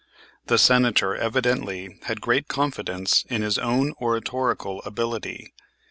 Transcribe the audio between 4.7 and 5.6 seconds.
ability.